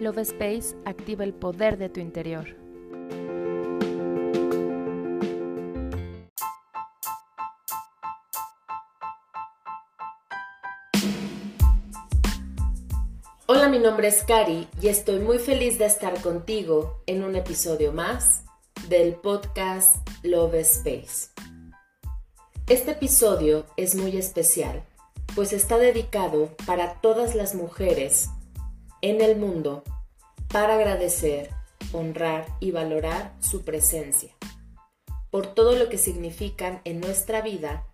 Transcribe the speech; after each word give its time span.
Love 0.00 0.20
Space 0.20 0.74
activa 0.86 1.24
el 1.24 1.34
poder 1.34 1.76
de 1.76 1.90
tu 1.90 2.00
interior. 2.00 2.56
Hola, 13.46 13.68
mi 13.68 13.78
nombre 13.78 14.08
es 14.08 14.24
Cari 14.24 14.66
y 14.80 14.88
estoy 14.88 15.18
muy 15.20 15.38
feliz 15.38 15.78
de 15.78 15.84
estar 15.84 16.18
contigo 16.22 17.02
en 17.06 17.22
un 17.22 17.36
episodio 17.36 17.92
más 17.92 18.44
del 18.88 19.16
podcast 19.16 19.96
Love 20.22 20.54
Space. 20.54 21.28
Este 22.68 22.92
episodio 22.92 23.66
es 23.76 23.96
muy 23.96 24.16
especial, 24.16 24.82
pues 25.34 25.52
está 25.52 25.76
dedicado 25.76 26.56
para 26.64 27.02
todas 27.02 27.34
las 27.34 27.54
mujeres 27.54 28.30
en 29.02 29.20
el 29.20 29.36
mundo 29.36 29.82
para 30.48 30.74
agradecer, 30.74 31.50
honrar 31.92 32.46
y 32.60 32.70
valorar 32.70 33.34
su 33.40 33.62
presencia, 33.62 34.34
por 35.30 35.46
todo 35.46 35.76
lo 35.76 35.88
que 35.88 35.98
significan 35.98 36.80
en 36.84 37.00
nuestra 37.00 37.40
vida 37.40 37.86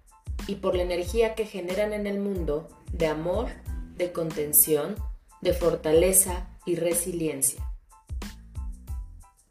y 0.47 0.56
por 0.56 0.74
la 0.74 0.83
energía 0.83 1.34
que 1.34 1.47
generan 1.47 1.92
en 1.92 2.06
el 2.06 2.19
mundo 2.19 2.69
de 2.92 3.06
amor, 3.06 3.48
de 3.97 4.12
contención, 4.12 4.97
de 5.41 5.52
fortaleza 5.52 6.48
y 6.64 6.77
resiliencia. 6.77 7.62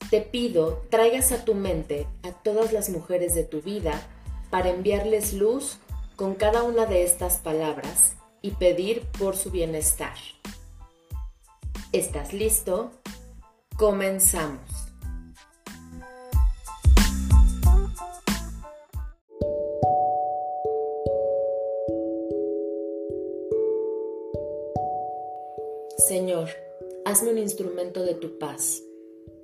Te 0.10 0.22
pido 0.22 0.84
traigas 0.90 1.32
a 1.32 1.46
tu 1.46 1.56
mente 1.56 2.08
a 2.24 2.32
todas 2.32 2.74
las 2.74 2.90
mujeres 2.90 3.34
de 3.34 3.44
tu 3.44 3.62
vida 3.62 4.02
para 4.50 4.70
enviarles 4.70 5.34
luz 5.34 5.78
con 6.16 6.36
cada 6.36 6.64
una 6.64 6.86
de 6.86 7.04
estas 7.04 7.38
palabras 7.38 8.16
y 8.42 8.52
pedir 8.52 9.02
por 9.20 9.36
su 9.36 9.52
bienestar. 9.52 10.16
¿Estás 11.96 12.34
listo? 12.34 12.92
Comenzamos. 13.78 14.70
Señor, 26.10 26.50
hazme 27.06 27.32
un 27.32 27.38
instrumento 27.38 28.04
de 28.04 28.16
tu 28.16 28.40
paz. 28.40 28.84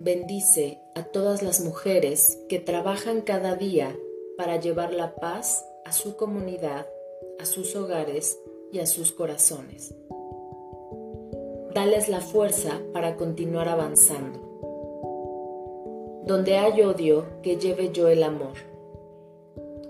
Bendice 0.01 0.81
a 0.93 1.05
todas 1.05 1.43
las 1.43 1.61
mujeres 1.61 2.37
que 2.49 2.59
trabajan 2.59 3.21
cada 3.21 3.55
día 3.55 3.95
para 4.35 4.59
llevar 4.59 4.91
la 4.91 5.15
paz 5.15 5.65
a 5.85 5.93
su 5.93 6.17
comunidad, 6.17 6.85
a 7.39 7.45
sus 7.45 7.77
hogares 7.77 8.37
y 8.73 8.79
a 8.79 8.87
sus 8.87 9.13
corazones. 9.13 9.95
Dales 11.73 12.09
la 12.09 12.19
fuerza 12.19 12.81
para 12.91 13.15
continuar 13.15 13.69
avanzando. 13.69 14.39
Donde 16.25 16.57
hay 16.57 16.81
odio, 16.81 17.41
que 17.41 17.55
lleve 17.55 17.91
yo 17.93 18.09
el 18.09 18.23
amor. 18.23 18.57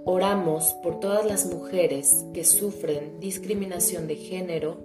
Oramos 0.06 0.74
por 0.84 1.00
todas 1.00 1.26
las 1.26 1.48
mujeres 1.48 2.24
que 2.36 2.44
sufren 2.44 3.20
discriminación 3.20 4.06
de 4.06 4.16
género, 4.16 4.78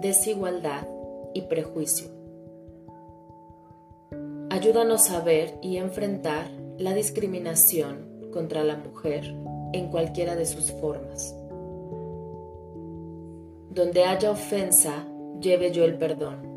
desigualdad 0.00 0.88
y 1.34 1.42
prejuicio. 1.42 2.08
Ayúdanos 4.48 5.10
a 5.10 5.20
ver 5.20 5.58
y 5.60 5.76
enfrentar 5.76 6.50
la 6.78 6.94
discriminación 6.94 8.30
contra 8.32 8.64
la 8.64 8.76
mujer 8.76 9.34
en 9.74 9.90
cualquiera 9.90 10.36
de 10.36 10.46
sus 10.46 10.72
formas. 10.72 11.36
Donde 13.68 14.04
haya 14.04 14.30
ofensa, 14.30 15.06
lleve 15.40 15.72
yo 15.72 15.84
el 15.84 15.96
perdón. 15.98 16.48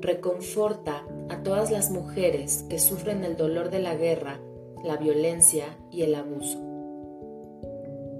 Reconforta 0.00 1.04
a 1.28 1.42
todas 1.42 1.70
las 1.70 1.90
mujeres 1.90 2.64
que 2.68 2.78
sufren 2.78 3.24
el 3.24 3.36
dolor 3.36 3.70
de 3.70 3.80
la 3.80 3.94
guerra, 3.94 4.40
la 4.84 4.96
violencia 4.96 5.64
y 5.90 6.02
el 6.02 6.14
abuso. 6.14 6.62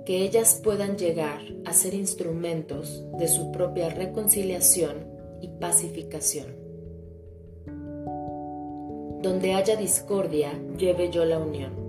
Que 0.04 0.22
ellas 0.22 0.60
puedan 0.62 0.96
llegar 0.96 1.40
a 1.64 1.72
ser 1.72 1.94
instrumentos 1.94 3.04
de 3.18 3.28
su 3.28 3.52
propia 3.52 3.88
reconciliación 3.90 5.08
y 5.40 5.48
pacificación. 5.48 6.56
Donde 9.22 9.54
haya 9.54 9.76
discordia, 9.76 10.52
lleve 10.78 11.10
yo 11.10 11.24
la 11.24 11.38
unión 11.38 11.86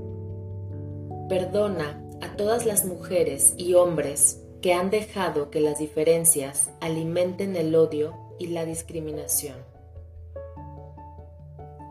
Perdona 1.30 2.02
a 2.22 2.38
todas 2.38 2.66
las 2.66 2.86
mujeres 2.86 3.54
y 3.58 3.74
hombres 3.74 4.42
que 4.62 4.74
han 4.74 4.90
dejado 4.90 5.52
que 5.52 5.62
las 5.62 5.80
diferencias 5.80 6.70
alimenten 6.82 7.56
el 7.56 7.76
odio 7.76 8.14
y 8.40 8.48
la 8.48 8.66
discriminación. 8.66 9.58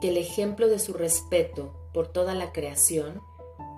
Que 0.00 0.08
el 0.08 0.16
ejemplo 0.16 0.68
de 0.68 0.78
su 0.78 0.92
respeto 0.92 1.72
por 1.92 2.08
toda 2.08 2.34
la 2.34 2.52
creación 2.52 3.20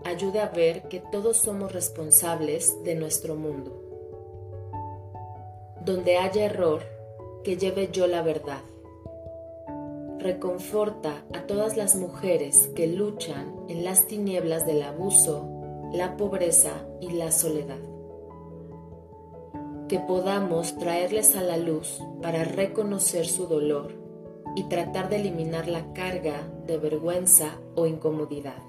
ayude 0.04 0.40
a 0.40 0.48
ver 0.48 0.88
que 0.88 1.00
todos 1.00 1.36
somos 1.36 1.72
responsables 1.72 2.82
de 2.84 2.94
nuestro 2.94 3.34
mundo. 3.34 3.84
Donde 5.84 6.16
haya 6.18 6.44
error, 6.44 6.82
que 7.44 7.56
lleve 7.56 7.90
yo 7.92 8.06
la 8.06 8.22
verdad. 8.22 8.62
Reconforta 10.18 11.24
a 11.32 11.46
todas 11.46 11.76
las 11.76 11.94
mujeres 11.94 12.68
que 12.74 12.86
luchan 12.88 13.54
en 13.68 13.84
las 13.84 14.06
tinieblas 14.06 14.66
del 14.66 14.82
abuso, 14.82 15.48
la 15.92 16.16
pobreza 16.16 16.72
y 17.00 17.12
la 17.12 17.30
soledad. 17.30 17.78
Que 19.88 19.98
podamos 19.98 20.76
traerles 20.76 21.34
a 21.34 21.42
la 21.42 21.56
luz 21.56 22.02
para 22.22 22.44
reconocer 22.44 23.26
su 23.26 23.46
dolor 23.46 23.92
y 24.54 24.64
tratar 24.64 25.08
de 25.08 25.16
eliminar 25.16 25.68
la 25.68 25.92
carga 25.94 26.48
de 26.66 26.78
vergüenza 26.78 27.58
o 27.74 27.86
incomodidad. 27.86 28.62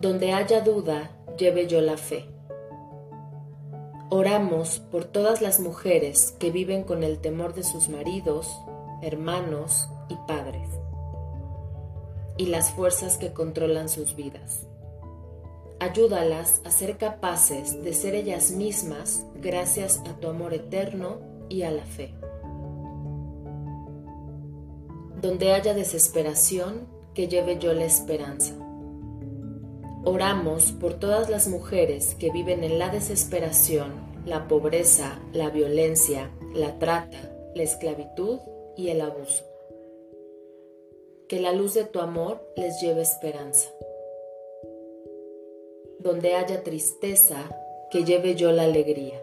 Donde 0.00 0.32
haya 0.32 0.60
duda, 0.60 1.10
lleve 1.38 1.68
yo 1.68 1.80
la 1.80 1.96
fe. 1.96 2.28
Oramos 4.10 4.78
por 4.78 5.04
todas 5.04 5.42
las 5.42 5.60
mujeres 5.60 6.32
que 6.38 6.50
viven 6.50 6.84
con 6.84 7.02
el 7.02 7.18
temor 7.18 7.54
de 7.54 7.64
sus 7.64 7.88
maridos, 7.88 8.48
hermanos 9.02 9.88
y 10.08 10.16
padres, 10.26 10.68
y 12.36 12.46
las 12.46 12.70
fuerzas 12.72 13.18
que 13.18 13.32
controlan 13.32 13.88
sus 13.88 14.16
vidas. 14.16 14.66
Ayúdalas 15.78 16.62
a 16.64 16.70
ser 16.70 16.96
capaces 16.96 17.82
de 17.82 17.92
ser 17.92 18.14
ellas 18.14 18.50
mismas 18.50 19.26
gracias 19.34 20.00
a 20.08 20.18
tu 20.18 20.28
amor 20.28 20.54
eterno 20.54 21.18
y 21.50 21.62
a 21.62 21.70
la 21.70 21.84
fe. 21.84 22.14
Donde 25.20 25.52
haya 25.52 25.74
desesperación, 25.74 26.86
que 27.14 27.28
lleve 27.28 27.58
yo 27.58 27.72
la 27.72 27.84
esperanza. 27.84 28.54
Oramos 30.04 30.72
por 30.72 30.94
todas 30.94 31.30
las 31.30 31.48
mujeres 31.48 32.14
que 32.14 32.30
viven 32.30 32.62
en 32.62 32.78
la 32.78 32.90
desesperación, 32.90 33.92
la 34.26 34.48
pobreza, 34.48 35.18
la 35.32 35.50
violencia, 35.50 36.30
la 36.54 36.78
trata, 36.78 37.18
la 37.54 37.62
esclavitud 37.62 38.38
y 38.76 38.88
el 38.88 39.00
abuso. 39.00 39.44
Que 41.28 41.40
la 41.40 41.52
luz 41.52 41.74
de 41.74 41.84
tu 41.84 42.00
amor 42.00 42.40
les 42.54 42.80
lleve 42.80 43.02
esperanza. 43.02 43.68
Donde 46.06 46.36
haya 46.36 46.62
tristeza, 46.62 47.50
que 47.90 48.04
lleve 48.04 48.36
yo 48.36 48.52
la 48.52 48.62
alegría. 48.62 49.20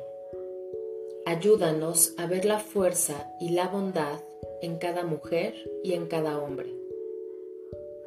Ayúdanos 1.26 2.14
a 2.18 2.28
ver 2.28 2.44
la 2.44 2.60
fuerza 2.60 3.32
y 3.40 3.52
la 3.52 3.70
bondad 3.70 4.20
en 4.62 4.76
cada 4.80 5.06
mujer 5.06 5.54
y 5.82 5.94
en 5.94 6.08
cada 6.08 6.38
hombre 6.38 6.84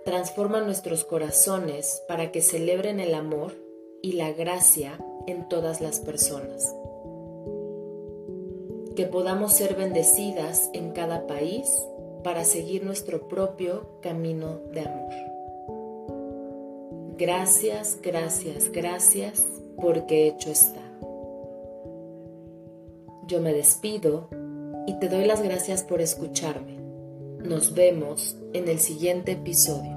transforma 0.05 0.61
nuestros 0.61 1.05
corazones 1.05 2.03
para 2.07 2.31
que 2.33 2.43
celebren 2.43 3.01
el 3.01 3.15
amor 3.15 3.55
y 4.03 4.13
la 4.13 4.31
gracia 4.33 5.01
en 5.27 5.49
todas 5.49 5.81
las 5.81 6.01
personas. 6.01 6.73
Que 8.95 9.07
podamos 9.07 9.55
ser 9.55 9.75
bendecidas 9.75 10.69
en 10.75 10.93
cada 10.93 11.27
país 11.27 11.67
para 12.23 12.45
seguir 12.45 12.85
nuestro 12.85 13.27
propio 13.27 13.99
camino 14.03 14.61
de 14.71 14.81
amor. 14.83 15.36
Gracias, 17.19 17.99
gracias, 18.03 18.71
gracias, 18.71 19.43
porque 19.81 20.29
hecho 20.29 20.51
está. 20.51 20.83
Yo 23.27 23.41
me 23.41 23.55
despido 23.55 24.29
y 24.87 24.99
te 24.99 25.09
doy 25.09 25.25
las 25.25 25.43
gracias 25.43 25.83
por 25.83 26.03
escucharme. 26.03 26.77
Nos 27.39 27.75
vemos 27.75 28.37
en 28.53 28.69
el 28.69 28.79
siguiente 28.81 29.33
episodio. 29.33 29.96